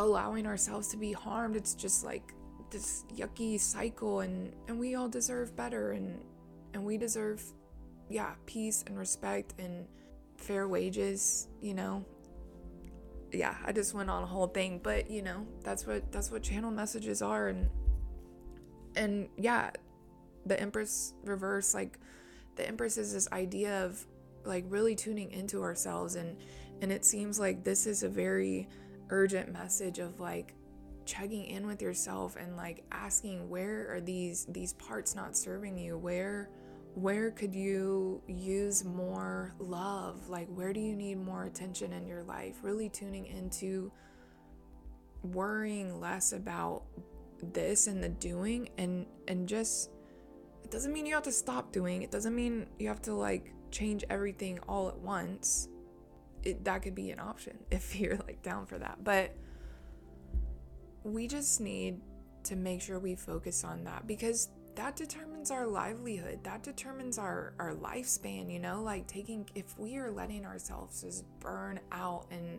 allowing 0.00 0.46
ourselves 0.46 0.88
to 0.88 0.96
be 0.96 1.12
harmed. 1.12 1.56
It's 1.56 1.74
just 1.74 2.04
like 2.04 2.34
this 2.70 3.04
yucky 3.14 3.58
cycle 3.58 4.20
and 4.20 4.52
and 4.68 4.78
we 4.78 4.94
all 4.94 5.08
deserve 5.08 5.56
better 5.56 5.92
and 5.92 6.24
and 6.72 6.84
we 6.84 6.96
deserve 6.96 7.42
yeah, 8.08 8.32
peace 8.46 8.82
and 8.86 8.98
respect 8.98 9.54
and 9.58 9.86
fair 10.40 10.68
wages, 10.68 11.48
you 11.60 11.74
know. 11.74 12.04
Yeah, 13.32 13.54
I 13.64 13.72
just 13.72 13.94
went 13.94 14.10
on 14.10 14.24
a 14.24 14.26
whole 14.26 14.48
thing, 14.48 14.80
but 14.82 15.10
you 15.10 15.22
know, 15.22 15.46
that's 15.62 15.86
what 15.86 16.10
that's 16.10 16.30
what 16.30 16.42
channel 16.42 16.70
messages 16.70 17.22
are 17.22 17.48
and 17.48 17.68
and 18.96 19.28
yeah, 19.36 19.70
the 20.46 20.60
Empress 20.60 21.14
reverse 21.24 21.74
like 21.74 21.98
the 22.56 22.66
Empress 22.66 22.98
is 22.98 23.12
this 23.12 23.28
idea 23.32 23.84
of 23.84 24.04
like 24.44 24.64
really 24.68 24.96
tuning 24.96 25.30
into 25.30 25.62
ourselves 25.62 26.16
and 26.16 26.36
and 26.82 26.90
it 26.90 27.04
seems 27.04 27.38
like 27.38 27.62
this 27.62 27.86
is 27.86 28.02
a 28.02 28.08
very 28.08 28.68
urgent 29.10 29.52
message 29.52 29.98
of 29.98 30.18
like 30.18 30.54
checking 31.04 31.44
in 31.46 31.66
with 31.66 31.82
yourself 31.82 32.36
and 32.36 32.56
like 32.56 32.84
asking 32.92 33.48
where 33.48 33.92
are 33.92 34.00
these 34.00 34.46
these 34.46 34.72
parts 34.74 35.14
not 35.14 35.36
serving 35.36 35.76
you 35.76 35.98
where 35.98 36.48
where 37.00 37.30
could 37.30 37.54
you 37.54 38.20
use 38.26 38.84
more 38.84 39.54
love? 39.58 40.28
Like 40.28 40.48
where 40.48 40.72
do 40.72 40.80
you 40.80 40.94
need 40.94 41.16
more 41.16 41.44
attention 41.44 41.92
in 41.92 42.06
your 42.06 42.22
life? 42.22 42.56
Really 42.62 42.88
tuning 42.88 43.26
into 43.26 43.90
worrying 45.22 46.00
less 46.00 46.32
about 46.32 46.82
this 47.42 47.86
and 47.86 48.02
the 48.02 48.08
doing 48.08 48.68
and 48.78 49.06
and 49.28 49.48
just 49.48 49.90
it 50.62 50.70
doesn't 50.70 50.92
mean 50.92 51.06
you 51.06 51.14
have 51.14 51.24
to 51.24 51.32
stop 51.32 51.72
doing. 51.72 52.02
It 52.02 52.10
doesn't 52.10 52.34
mean 52.34 52.66
you 52.78 52.88
have 52.88 53.02
to 53.02 53.14
like 53.14 53.52
change 53.70 54.04
everything 54.10 54.58
all 54.68 54.88
at 54.88 54.98
once. 54.98 55.68
It, 56.42 56.64
that 56.64 56.82
could 56.82 56.94
be 56.94 57.10
an 57.10 57.20
option 57.20 57.58
if 57.70 57.98
you're 57.98 58.16
like 58.16 58.42
down 58.42 58.66
for 58.66 58.78
that. 58.78 59.02
But 59.02 59.34
we 61.02 61.26
just 61.26 61.60
need 61.60 62.00
to 62.44 62.56
make 62.56 62.82
sure 62.82 62.98
we 62.98 63.14
focus 63.14 63.64
on 63.64 63.84
that 63.84 64.06
because 64.06 64.48
that 64.80 64.96
determines 64.96 65.50
our 65.50 65.66
livelihood. 65.66 66.42
That 66.42 66.62
determines 66.62 67.18
our 67.18 67.52
our 67.58 67.74
lifespan 67.74 68.50
you 68.50 68.58
know? 68.58 68.82
Like 68.82 69.06
taking 69.06 69.46
if 69.54 69.78
we 69.78 69.98
are 69.98 70.10
letting 70.10 70.46
ourselves 70.46 71.02
just 71.02 71.24
burn 71.38 71.78
out 71.92 72.24
and 72.30 72.58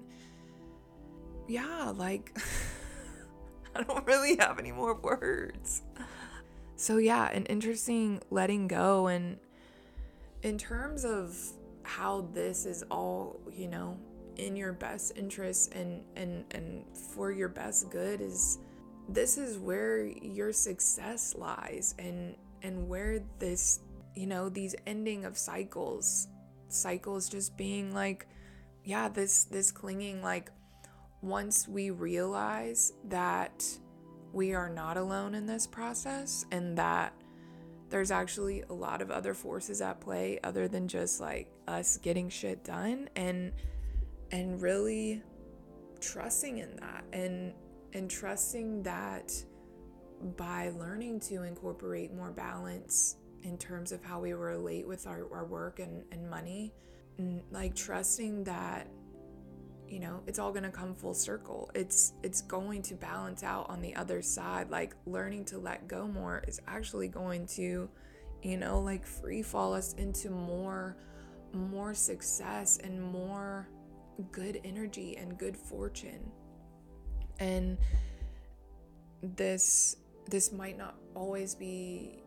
yeah 1.48 1.92
like 1.96 2.38
i 3.76 3.82
don't 3.82 4.06
really 4.06 4.38
have 4.38 4.60
any 4.60 4.72
more 4.72 4.94
words. 4.94 5.82
So 6.76 6.98
yeah 6.98 7.28
an 7.32 7.48
interesting 7.48 8.22
letting 8.30 8.68
go. 8.68 9.08
And 9.08 9.38
in 10.44 10.60
terms 10.60 11.04
of 11.06 11.36
how 11.82 12.30
this 12.34 12.68
is 12.68 12.84
all 12.92 13.40
you 13.52 13.68
know 13.68 13.98
in 14.36 14.56
your 14.56 14.74
best 14.74 15.14
interest 15.18 15.74
and 15.74 16.04
and 16.16 16.46
and 16.52 16.86
for 16.96 17.32
your 17.32 17.50
best 17.50 17.90
good 17.90 18.22
is 18.22 18.60
this 19.10 19.38
is 19.38 19.58
where 19.58 20.06
your 20.06 20.54
success 20.54 21.36
lies 21.36 21.96
and 22.00 22.36
and 22.64 22.88
where 22.88 23.22
this 23.40 23.80
you 24.16 24.28
know 24.28 24.50
these 24.50 24.76
ending 24.86 25.26
of 25.26 25.38
cycles 25.38 26.28
cycles 26.68 27.30
just 27.30 27.56
being 27.58 27.94
like 27.94 28.28
yeah 28.84 29.10
this 29.10 29.46
this 29.46 29.72
clinging 29.72 30.22
like 30.22 30.52
once 31.22 31.68
we 31.68 31.90
realize 31.90 32.94
that 33.06 33.64
we 34.34 34.54
are 34.54 34.70
not 34.70 34.98
alone 34.98 35.36
in 35.36 35.46
this 35.46 35.68
process 35.68 36.46
and 36.52 36.78
that 36.78 37.14
there's 37.90 38.10
actually 38.10 38.64
a 38.70 38.74
lot 38.74 39.02
of 39.02 39.12
other 39.12 39.34
forces 39.34 39.82
at 39.82 40.00
play 40.00 40.40
other 40.44 40.68
than 40.68 40.88
just 40.88 41.20
like 41.20 41.52
us 41.68 41.98
getting 41.98 42.30
shit 42.30 42.64
done 42.64 43.10
and 43.16 43.52
and 44.32 44.62
really 44.62 45.22
trusting 46.00 46.58
in 46.58 46.76
that 46.78 47.04
and 47.14 47.54
and 47.94 48.10
trusting 48.10 48.84
that 48.84 49.32
by 50.38 50.70
learning 50.78 51.20
to 51.20 51.44
incorporate 51.44 52.14
more 52.14 52.32
balance 52.32 53.18
in 53.44 53.58
terms 53.58 53.92
of 53.92 54.04
how 54.04 54.20
we 54.20 54.34
relate 54.34 54.88
with 54.88 55.08
our, 55.08 55.28
our 55.34 55.46
work 55.46 55.80
and, 55.80 56.04
and 56.12 56.30
money 56.30 56.74
and 57.18 57.42
like 57.52 57.76
trusting 57.76 58.44
that 58.44 58.88
you 59.88 60.00
know 60.00 60.22
it's 60.26 60.40
all 60.40 60.52
going 60.52 60.64
to 60.64 60.70
come 60.70 60.96
full 60.96 61.14
circle. 61.14 61.70
It's 61.76 62.14
it's 62.24 62.42
going 62.42 62.82
to 62.84 62.96
balance 62.96 63.44
out 63.44 63.70
on 63.70 63.82
the 63.82 63.96
other 63.96 64.22
side. 64.22 64.70
Like 64.70 64.96
learning 65.06 65.46
to 65.46 65.58
let 65.58 65.88
go 65.88 66.08
more 66.08 66.44
is 66.48 66.62
actually 66.68 67.10
going 67.10 67.46
to 67.58 67.90
you 68.42 68.58
know 68.58 68.80
like 68.80 69.06
free 69.06 69.42
fall 69.42 69.74
us 69.74 69.94
into 69.94 70.30
more 70.30 70.96
more 71.54 71.94
success 71.94 72.80
and 72.82 73.02
more 73.02 73.68
good 74.32 74.62
energy 74.64 75.18
and 75.18 75.38
good 75.38 75.58
fortune 75.58 76.32
and 77.42 77.78
this 79.22 79.98
this 80.30 80.52
might 80.54 80.78
not 80.78 80.96
always 81.16 81.54
be 81.54 82.24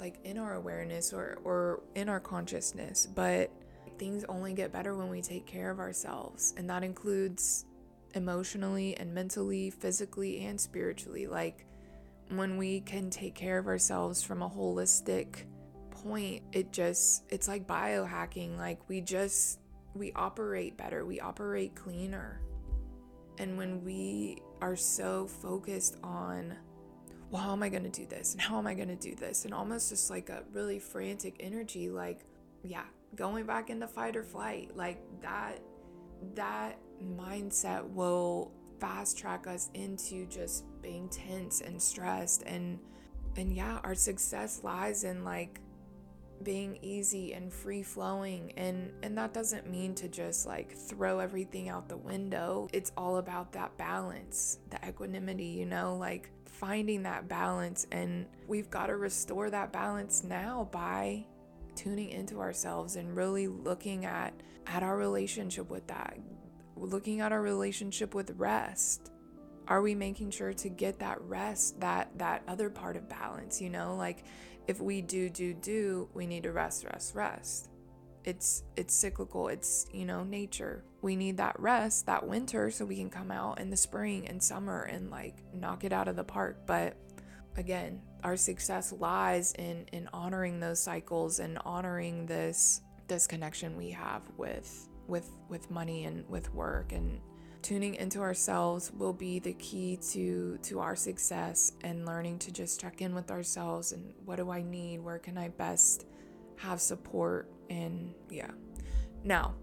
like 0.00 0.18
in 0.24 0.36
our 0.38 0.54
awareness 0.54 1.12
or 1.12 1.38
or 1.44 1.82
in 1.94 2.08
our 2.08 2.20
consciousness 2.20 3.06
but 3.06 3.50
things 3.98 4.24
only 4.28 4.52
get 4.52 4.72
better 4.72 4.96
when 4.96 5.08
we 5.08 5.22
take 5.22 5.46
care 5.46 5.70
of 5.70 5.78
ourselves 5.78 6.52
and 6.56 6.68
that 6.68 6.82
includes 6.82 7.64
emotionally 8.14 8.96
and 8.96 9.12
mentally 9.12 9.70
physically 9.70 10.44
and 10.44 10.60
spiritually. 10.60 11.26
Like 11.26 11.66
when 12.30 12.56
we 12.56 12.80
can 12.80 13.10
take 13.10 13.34
care 13.34 13.58
of 13.58 13.66
ourselves 13.66 14.22
from 14.22 14.42
a 14.42 14.48
holistic 14.48 15.44
point 15.90 16.42
it 16.52 16.72
just 16.72 17.24
it's 17.28 17.48
like 17.48 17.66
biohacking. 17.66 18.56
Like 18.56 18.88
we 18.88 19.00
just 19.00 19.60
we 19.94 20.12
operate 20.12 20.76
better. 20.76 21.04
We 21.04 21.20
operate 21.20 21.74
cleaner. 21.74 22.40
And 23.38 23.58
when 23.58 23.84
we 23.84 24.38
are 24.64 24.76
so 24.76 25.26
focused 25.26 25.98
on 26.02 26.54
well 27.30 27.42
how 27.42 27.52
am 27.52 27.62
i 27.62 27.68
going 27.68 27.82
to 27.82 27.90
do 27.90 28.06
this? 28.06 28.32
And 28.32 28.40
how 28.40 28.58
am 28.58 28.66
i 28.66 28.72
going 28.72 28.88
to 28.88 28.96
do 28.96 29.14
this? 29.14 29.44
And 29.44 29.52
almost 29.52 29.90
just 29.90 30.08
like 30.08 30.30
a 30.30 30.42
really 30.52 30.78
frantic 30.78 31.36
energy 31.38 31.90
like 31.90 32.24
yeah 32.62 32.84
going 33.14 33.44
back 33.44 33.68
into 33.68 33.86
fight 33.86 34.16
or 34.16 34.24
flight. 34.24 34.74
Like 34.74 35.02
that 35.20 35.60
that 36.34 36.78
mindset 37.02 37.86
will 37.90 38.52
fast 38.80 39.18
track 39.18 39.46
us 39.46 39.70
into 39.74 40.26
just 40.26 40.64
being 40.80 41.08
tense 41.10 41.60
and 41.60 41.80
stressed. 41.80 42.42
And 42.46 42.78
and 43.36 43.54
yeah 43.54 43.80
our 43.84 43.94
success 43.94 44.60
lies 44.62 45.04
in 45.04 45.24
like 45.24 45.60
being 46.42 46.78
easy 46.82 47.32
and 47.32 47.52
free 47.52 47.82
flowing 47.82 48.52
and 48.56 48.92
and 49.02 49.16
that 49.16 49.32
doesn't 49.32 49.70
mean 49.70 49.94
to 49.94 50.08
just 50.08 50.46
like 50.46 50.76
throw 50.76 51.18
everything 51.18 51.68
out 51.68 51.88
the 51.88 51.96
window. 51.96 52.68
It's 52.72 52.92
all 52.96 53.16
about 53.18 53.52
that 53.52 53.76
balance 53.78 54.58
the 54.70 54.88
equanimity 54.88 55.46
you 55.46 55.66
know 55.66 55.96
like 55.96 56.30
finding 56.46 57.02
that 57.02 57.28
balance 57.28 57.86
and 57.92 58.26
we've 58.46 58.70
got 58.70 58.86
to 58.86 58.96
restore 58.96 59.50
that 59.50 59.72
balance 59.72 60.22
now 60.22 60.68
by 60.70 61.24
tuning 61.74 62.10
into 62.10 62.40
ourselves 62.40 62.96
and 62.96 63.16
really 63.16 63.48
looking 63.48 64.04
at 64.04 64.32
at 64.66 64.82
our 64.82 64.96
relationship 64.96 65.68
with 65.68 65.86
that 65.88 66.16
looking 66.76 67.20
at 67.20 67.32
our 67.32 67.42
relationship 67.42 68.14
with 68.14 68.30
rest 68.36 69.10
are 69.68 69.82
we 69.82 69.94
making 69.94 70.30
sure 70.30 70.52
to 70.52 70.68
get 70.68 70.98
that 70.98 71.20
rest 71.22 71.80
that 71.80 72.10
that 72.18 72.42
other 72.48 72.70
part 72.70 72.96
of 72.96 73.08
balance 73.08 73.60
you 73.60 73.70
know? 73.70 73.94
Like 73.96 74.24
if 74.66 74.80
we 74.80 75.02
do 75.02 75.28
do 75.28 75.54
do 75.54 76.08
we 76.14 76.26
need 76.26 76.42
to 76.44 76.52
rest 76.52 76.84
rest 76.84 77.14
rest. 77.14 77.70
It's 78.24 78.62
it's 78.76 78.94
cyclical. 78.94 79.48
It's 79.48 79.86
you 79.92 80.06
know 80.06 80.24
nature. 80.24 80.84
We 81.02 81.16
need 81.16 81.36
that 81.36 81.58
rest 81.60 82.06
that 82.06 82.26
winter 82.26 82.70
so 82.70 82.84
we 82.84 82.96
can 82.96 83.10
come 83.10 83.30
out 83.30 83.60
in 83.60 83.70
the 83.70 83.76
spring 83.76 84.26
and 84.28 84.42
summer 84.42 84.82
and 84.82 85.10
like 85.10 85.42
knock 85.52 85.84
it 85.84 85.92
out 85.92 86.08
of 86.08 86.16
the 86.16 86.24
park. 86.24 86.66
But 86.66 86.96
again 87.56 88.00
our 88.24 88.36
success 88.36 88.92
lies 88.92 89.52
in 89.52 89.86
in 89.92 90.08
honoring 90.12 90.58
those 90.58 90.80
cycles 90.80 91.38
and 91.38 91.58
honoring 91.64 92.26
this 92.26 92.80
this 93.06 93.26
connection 93.26 93.76
we 93.76 93.90
have 93.90 94.22
with 94.36 94.88
with 95.06 95.30
with 95.48 95.70
money 95.70 96.04
and 96.04 96.28
with 96.28 96.52
work 96.54 96.92
and 96.92 97.20
tuning 97.64 97.94
into 97.94 98.20
ourselves 98.20 98.92
will 98.92 99.14
be 99.14 99.38
the 99.38 99.54
key 99.54 99.96
to 99.96 100.58
to 100.62 100.80
our 100.80 100.94
success 100.94 101.72
and 101.82 102.04
learning 102.04 102.38
to 102.38 102.52
just 102.52 102.78
check 102.78 103.00
in 103.00 103.14
with 103.14 103.30
ourselves 103.30 103.92
and 103.92 104.12
what 104.26 104.36
do 104.36 104.50
I 104.50 104.62
need? 104.62 105.00
Where 105.00 105.18
can 105.18 105.38
I 105.38 105.48
best 105.48 106.06
have 106.56 106.80
support? 106.80 107.50
And 107.70 108.14
yeah. 108.30 108.50
Now 109.24 109.54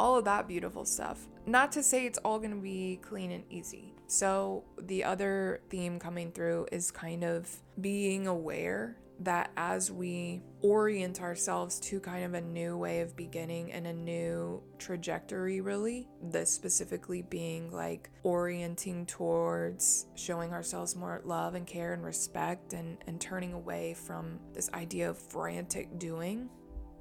all 0.00 0.16
of 0.16 0.24
that 0.24 0.48
beautiful 0.48 0.84
stuff. 0.84 1.28
Not 1.44 1.72
to 1.72 1.82
say 1.82 2.06
it's 2.06 2.18
all 2.18 2.38
going 2.38 2.52
to 2.52 2.56
be 2.56 3.00
clean 3.02 3.32
and 3.32 3.44
easy. 3.50 3.92
So, 4.06 4.64
the 4.80 5.04
other 5.04 5.60
theme 5.68 6.00
coming 6.00 6.32
through 6.32 6.66
is 6.72 6.90
kind 6.90 7.22
of 7.22 7.48
being 7.80 8.26
aware 8.26 8.96
that 9.20 9.50
as 9.56 9.90
we 9.90 10.42
orient 10.62 11.20
ourselves 11.20 11.78
to 11.78 12.00
kind 12.00 12.24
of 12.24 12.34
a 12.34 12.40
new 12.40 12.76
way 12.76 13.00
of 13.00 13.14
beginning 13.16 13.70
and 13.72 13.86
a 13.86 13.92
new 13.92 14.62
trajectory, 14.78 15.60
really, 15.60 16.08
this 16.22 16.50
specifically 16.50 17.22
being 17.22 17.70
like 17.70 18.10
orienting 18.22 19.04
towards 19.06 20.06
showing 20.14 20.52
ourselves 20.52 20.96
more 20.96 21.20
love 21.24 21.54
and 21.54 21.66
care 21.66 21.92
and 21.92 22.02
respect 22.02 22.72
and, 22.72 22.96
and 23.06 23.20
turning 23.20 23.52
away 23.52 23.94
from 23.94 24.38
this 24.54 24.70
idea 24.72 25.10
of 25.10 25.18
frantic 25.18 25.98
doing, 25.98 26.48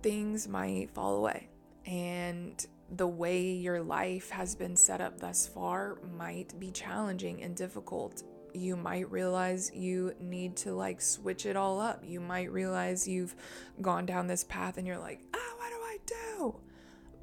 things 0.04 0.48
might 0.48 0.92
fall 0.94 1.16
away. 1.16 1.50
And 1.86 2.66
the 2.92 3.08
way 3.08 3.52
your 3.52 3.82
life 3.82 4.30
has 4.30 4.56
been 4.56 4.76
set 4.76 5.00
up 5.00 5.20
thus 5.20 5.48
far 5.48 6.00
might 6.18 6.60
be 6.60 6.72
challenging 6.72 7.44
and 7.44 7.56
difficult. 7.56 8.24
You 8.54 8.76
might 8.76 9.10
realize 9.12 9.72
you 9.74 10.14
need 10.20 10.56
to 10.58 10.74
like 10.74 11.02
switch 11.02 11.46
it 11.46 11.56
all 11.56 11.80
up. 11.80 12.04
You 12.06 12.20
might 12.20 12.52
realize 12.52 13.08
you've 13.08 13.36
gone 13.82 14.06
down 14.06 14.28
this 14.28 14.44
path 14.44 14.78
and 14.78 14.86
you're 14.88 15.00
like, 15.00 15.22
oh, 15.34 15.54
what 15.58 15.70
do 15.70 15.76
I 15.76 15.98
do? 16.06 16.56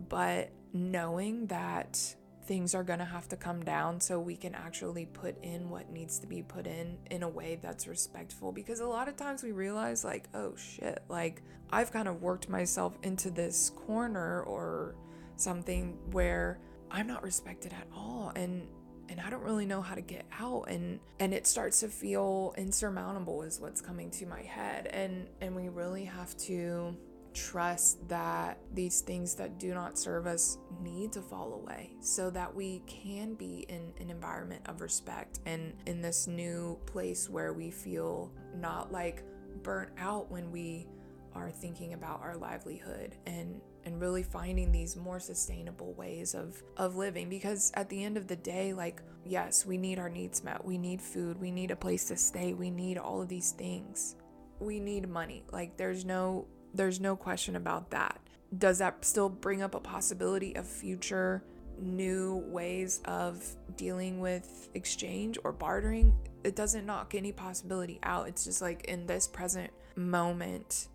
but 0.09 0.51
knowing 0.73 1.47
that 1.47 2.15
things 2.45 2.75
are 2.75 2.85
going 2.85 3.01
to 3.01 3.05
have 3.05 3.29
to 3.29 3.37
come 3.37 3.65
down 3.65 4.01
so 4.01 4.21
we 4.21 4.37
can 4.37 4.55
actually 4.55 5.07
put 5.07 5.43
in 5.43 5.69
what 5.69 5.91
needs 5.91 6.19
to 6.21 6.27
be 6.27 6.43
put 6.43 6.67
in 6.67 6.97
in 7.11 7.23
a 7.25 7.29
way 7.29 7.59
that's 7.61 7.89
respectful 7.89 8.53
because 8.53 8.79
a 8.79 8.87
lot 8.87 9.09
of 9.09 9.17
times 9.17 9.43
we 9.43 9.51
realize 9.51 10.05
like 10.05 10.29
oh 10.35 10.55
shit 10.55 11.03
like 11.09 11.43
I've 11.71 11.91
kind 11.91 12.07
of 12.07 12.23
worked 12.23 12.49
myself 12.49 12.97
into 13.03 13.31
this 13.31 13.71
corner 13.71 14.43
or 14.43 14.95
something 15.35 15.99
where 16.13 16.61
I'm 16.89 17.09
not 17.09 17.25
respected 17.25 17.73
at 17.73 17.89
all 17.95 18.33
and 18.37 18.69
and 19.09 19.21
I 19.21 19.31
don't 19.31 19.43
really 19.43 19.67
know 19.67 19.81
how 19.81 19.95
to 19.95 20.01
get 20.01 20.27
out 20.39 20.65
and 20.69 20.99
and 21.21 21.33
it 21.33 21.47
starts 21.47 21.81
to 21.81 21.89
feel 21.89 22.55
insurmountable 22.57 23.43
is 23.43 23.61
what's 23.61 23.81
coming 23.81 24.11
to 24.13 24.27
my 24.27 24.43
head. 24.43 24.87
And 24.89 25.29
and 25.41 25.55
we 25.55 25.69
really 25.69 26.05
have 26.05 26.37
to 26.39 26.97
trust 27.37 28.09
that 28.09 28.59
these 28.73 29.03
things 29.03 29.35
that 29.35 29.59
do 29.59 29.75
not 29.75 29.99
serve 29.99 30.27
us 30.27 30.57
need 30.81 31.13
to 31.13 31.21
fall 31.21 31.53
away 31.53 31.91
so 32.01 32.31
that 32.31 32.55
we 32.55 32.83
can 32.87 33.35
be 33.35 33.67
in 33.69 33.93
an 34.01 34.09
environment 34.09 34.63
of 34.67 34.81
respect 34.81 35.41
and 35.45 35.75
in 35.85 36.01
this 36.01 36.27
new 36.27 36.79
place 36.87 37.29
where 37.29 37.53
we 37.53 37.71
feel 37.71 38.33
not 38.59 38.91
like 38.91 39.23
burnt 39.63 39.91
out 39.99 40.31
when 40.31 40.51
we 40.51 40.87
are 41.35 41.51
thinking 41.51 41.93
about 41.93 42.23
our 42.23 42.37
livelihood 42.37 43.15
and 43.27 43.61
and 43.87 44.01
really 44.01 44.25
finding 44.25 44.73
these 44.73 44.97
more 44.97 45.21
sustainable 45.21 45.95
ways 45.95 46.35
of 46.35 46.63
of 46.77 46.97
living. 46.97 47.31
Because 47.31 47.73
at 47.75 47.89
the 47.89 48.05
end 48.05 48.19
of 48.19 48.27
the 48.27 48.37
day 48.37 48.75
like 48.75 49.01
yes 49.25 49.65
we 49.65 49.79
need 49.79 49.99
our 49.99 50.11
needs 50.11 50.45
met. 50.45 50.63
We 50.63 50.77
need 50.77 51.01
food. 51.01 51.41
We 51.41 51.51
need 51.51 51.71
a 51.71 51.77
place 51.77 52.05
to 52.07 52.17
stay. 52.17 52.53
We 52.53 52.71
need 52.71 52.99
all 52.99 53.23
of 53.23 53.29
these 53.29 53.53
things. 53.53 54.17
We 54.59 54.81
need 54.81 55.09
money. 55.09 55.45
Like 55.53 55.77
there's 55.77 56.05
no 56.05 56.47
there's 56.75 57.01
no 57.01 57.17
question 57.17 57.57
about 57.57 57.91
that. 57.93 58.21
Does 58.59 58.79
that 58.79 59.05
still 59.05 59.29
bring 59.29 59.63
up 59.63 59.75
a 59.75 59.81
possibility 59.81 60.55
of 60.57 60.67
future 60.67 61.43
new 61.79 62.45
ways 62.49 63.01
of 63.05 63.45
dealing 63.77 64.21
with 64.21 64.69
exchange 64.75 65.39
or 65.45 65.53
bartering? 65.53 66.15
It 66.45 66.57
doesn't 66.57 66.87
knock 66.87 67.15
any 67.15 67.33
possibility 67.33 67.99
out. 68.03 68.29
It's 68.29 68.45
just 68.45 68.63
like 68.63 68.85
in 68.85 69.07
this 69.07 69.27
present 69.27 69.71
moment 69.97 70.89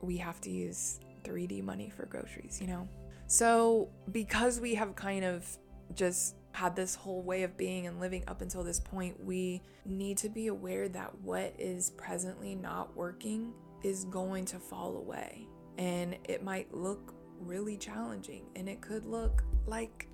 we 0.00 0.16
have 0.16 0.40
to 0.40 0.50
use 0.50 1.00
3D 1.28 1.62
money 1.62 1.90
for 1.90 2.06
groceries, 2.06 2.58
you 2.60 2.66
know? 2.66 2.88
So, 3.26 3.90
because 4.10 4.60
we 4.60 4.74
have 4.74 4.94
kind 4.96 5.24
of 5.24 5.46
just 5.94 6.36
had 6.52 6.74
this 6.74 6.94
whole 6.94 7.22
way 7.22 7.42
of 7.42 7.56
being 7.56 7.86
and 7.86 8.00
living 8.00 8.24
up 8.26 8.40
until 8.40 8.64
this 8.64 8.80
point, 8.80 9.22
we 9.22 9.62
need 9.84 10.16
to 10.18 10.28
be 10.28 10.46
aware 10.48 10.88
that 10.88 11.14
what 11.20 11.54
is 11.58 11.90
presently 11.90 12.54
not 12.54 12.96
working 12.96 13.52
is 13.82 14.04
going 14.04 14.44
to 14.46 14.58
fall 14.58 14.96
away. 14.96 15.46
And 15.76 16.16
it 16.24 16.42
might 16.42 16.74
look 16.74 17.14
really 17.40 17.76
challenging, 17.76 18.46
and 18.56 18.68
it 18.68 18.80
could 18.80 19.06
look 19.06 19.44
like 19.66 20.08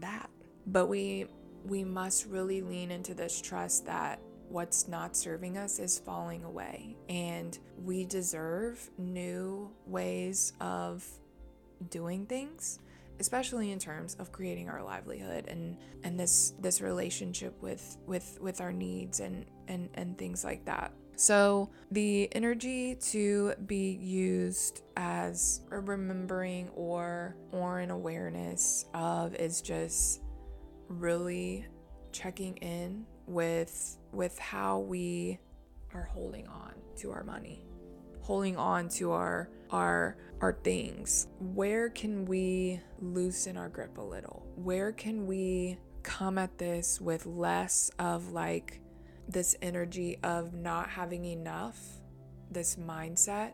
that. 0.00 0.28
But 0.66 0.86
we 0.86 1.26
we 1.64 1.82
must 1.82 2.26
really 2.26 2.60
lean 2.60 2.90
into 2.90 3.14
this 3.14 3.40
trust 3.40 3.86
that 3.86 4.20
what's 4.48 4.88
not 4.88 5.16
serving 5.16 5.58
us 5.58 5.78
is 5.78 5.98
falling 5.98 6.44
away. 6.44 6.96
And 7.08 7.58
we 7.82 8.04
deserve 8.04 8.90
new 8.98 9.70
ways 9.86 10.52
of 10.60 11.06
doing 11.90 12.26
things 12.26 12.78
especially 13.20 13.70
in 13.70 13.78
terms 13.78 14.16
of 14.18 14.32
creating 14.32 14.68
our 14.68 14.82
livelihood 14.82 15.46
and 15.48 15.76
and 16.02 16.18
this 16.18 16.54
this 16.60 16.80
relationship 16.80 17.60
with 17.62 17.96
with 18.06 18.38
with 18.40 18.60
our 18.60 18.72
needs 18.72 19.20
and 19.20 19.44
and 19.68 19.88
and 19.94 20.18
things 20.18 20.44
like 20.44 20.64
that 20.64 20.92
so 21.16 21.70
the 21.92 22.28
energy 22.34 22.96
to 22.96 23.54
be 23.66 23.92
used 23.92 24.82
as 24.96 25.60
a 25.70 25.78
remembering 25.78 26.68
or 26.70 27.36
or 27.52 27.78
an 27.78 27.90
awareness 27.90 28.86
of 28.94 29.34
is 29.36 29.60
just 29.60 30.22
really 30.88 31.66
checking 32.12 32.56
in 32.58 33.06
with 33.26 33.98
with 34.12 34.38
how 34.38 34.78
we 34.80 35.38
are 35.94 36.08
holding 36.12 36.46
on 36.48 36.74
to 36.96 37.10
our 37.10 37.24
money 37.24 37.64
holding 38.24 38.56
on 38.56 38.88
to 38.88 39.12
our 39.12 39.50
our 39.70 40.16
our 40.40 40.58
things. 40.64 41.28
Where 41.38 41.90
can 41.90 42.24
we 42.24 42.80
loosen 42.98 43.56
our 43.56 43.68
grip 43.68 43.98
a 43.98 44.02
little? 44.02 44.46
Where 44.56 44.92
can 44.92 45.26
we 45.26 45.78
come 46.02 46.38
at 46.38 46.58
this 46.58 47.00
with 47.00 47.26
less 47.26 47.90
of 47.98 48.32
like 48.32 48.80
this 49.28 49.56
energy 49.62 50.18
of 50.22 50.54
not 50.54 50.88
having 50.88 51.24
enough 51.26 51.78
this 52.50 52.76
mindset? 52.76 53.52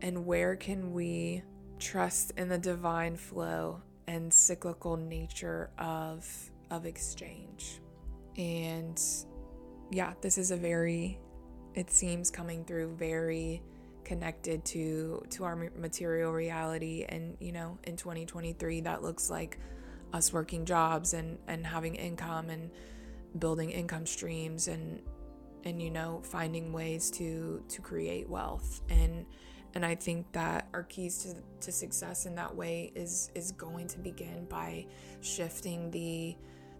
And 0.00 0.24
where 0.26 0.54
can 0.54 0.92
we 0.92 1.42
trust 1.80 2.32
in 2.36 2.48
the 2.48 2.58
divine 2.58 3.16
flow 3.16 3.82
and 4.06 4.32
cyclical 4.32 4.96
nature 4.96 5.70
of 5.76 6.50
of 6.70 6.86
exchange 6.86 7.80
and 8.38 9.02
yeah, 9.90 10.14
this 10.20 10.38
is 10.38 10.50
a 10.50 10.56
very, 10.56 11.18
it 11.74 11.90
seems 11.90 12.30
coming 12.30 12.64
through 12.64 12.94
very 12.94 13.62
connected 14.04 14.64
to 14.64 15.22
to 15.28 15.44
our 15.44 15.70
material 15.76 16.32
reality. 16.32 17.04
And 17.06 17.36
you 17.40 17.52
know 17.52 17.78
in 17.84 17.96
2023 17.96 18.80
that 18.82 19.02
looks 19.02 19.28
like 19.28 19.58
us 20.14 20.32
working 20.32 20.64
jobs 20.64 21.12
and 21.12 21.38
and 21.46 21.66
having 21.66 21.94
income 21.94 22.48
and 22.48 22.70
building 23.38 23.70
income 23.70 24.06
streams 24.06 24.68
and 24.68 25.02
and 25.64 25.82
you 25.82 25.90
know 25.90 26.22
finding 26.24 26.72
ways 26.72 27.10
to 27.12 27.62
to 27.68 27.82
create 27.82 28.28
wealth. 28.28 28.80
And 28.88 29.26
and 29.74 29.84
I 29.84 29.94
think 29.94 30.32
that 30.32 30.68
our 30.72 30.84
keys 30.84 31.18
to, 31.24 31.34
to 31.66 31.70
success 31.70 32.24
in 32.24 32.34
that 32.36 32.54
way 32.54 32.92
is 32.94 33.30
is 33.34 33.52
going 33.52 33.88
to 33.88 33.98
begin 33.98 34.46
by 34.46 34.86
shifting 35.20 35.90
the 35.90 36.34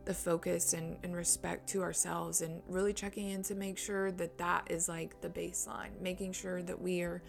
the 0.09 0.14
focus 0.14 0.73
and, 0.73 0.97
and 1.03 1.14
respect 1.14 1.68
to 1.68 1.83
ourselves 1.83 2.40
and 2.40 2.62
really 2.66 2.94
checking 2.94 3.29
in 3.29 3.42
to 3.42 3.55
make 3.55 3.77
sure 3.77 4.11
that 4.11 4.38
that 4.38 4.66
is 4.71 4.88
like 4.88 5.21
the 5.21 5.29
baseline, 5.29 5.90
making 6.01 6.33
sure 6.33 6.62
that 6.62 6.81
we 6.81 7.03
are 7.03 7.23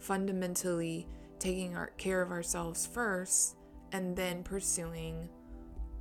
fundamentally 0.00 1.08
taking 1.38 1.74
our 1.74 1.86
care 1.96 2.20
of 2.20 2.30
ourselves 2.30 2.84
first 2.84 3.56
and 3.92 4.14
then 4.14 4.42
pursuing 4.42 5.30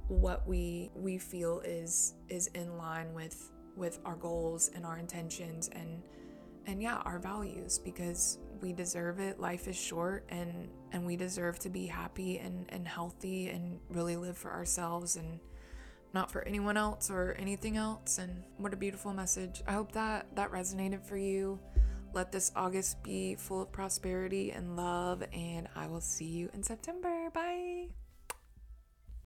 what 0.10 0.46
we 0.46 0.92
we 0.94 1.18
feel 1.18 1.62
is 1.62 2.16
is 2.28 2.48
in 2.48 2.78
line 2.78 3.14
with 3.14 3.54
with 3.78 4.00
our 4.04 4.16
goals 4.16 4.70
and 4.76 4.86
our 4.86 4.98
intentions 4.98 5.70
and 5.70 6.04
and 6.68 6.82
yeah 6.82 6.98
our 7.06 7.18
values 7.18 7.80
because 7.80 8.40
we 8.62 8.74
deserve 8.74 9.20
it. 9.20 9.40
Life 9.40 9.70
is 9.70 9.78
short 9.78 10.26
and 10.28 10.68
and 10.92 11.06
we 11.06 11.16
deserve 11.16 11.60
to 11.60 11.70
be 11.70 11.88
happy 11.88 12.40
and 12.40 12.66
and 12.70 12.86
healthy 12.86 13.48
and 13.48 13.80
really 13.90 14.18
live 14.18 14.38
for 14.38 14.52
ourselves 14.52 15.16
and 15.16 15.40
not 16.16 16.32
for 16.32 16.42
anyone 16.48 16.78
else 16.78 17.12
or 17.12 17.36
anything 17.38 17.78
else. 17.78 18.18
And 18.18 18.44
what 18.58 18.74
a 18.74 18.78
beautiful 18.78 19.14
message. 19.14 19.62
I 19.68 19.74
hope 19.74 19.92
that 19.92 20.26
that 20.36 20.52
resonated 20.52 21.04
for 21.04 21.18
you. 21.18 21.60
Let 22.14 22.32
this 22.32 22.52
August 22.56 23.04
be 23.04 23.36
full 23.36 23.62
of 23.62 23.72
prosperity 23.72 24.52
and 24.52 24.78
love, 24.78 25.22
and 25.34 25.68
I 25.76 25.88
will 25.88 26.02
see 26.02 26.26
you 26.26 26.50
in 26.54 26.64
September. 26.64 27.30
Bye. 27.34 27.90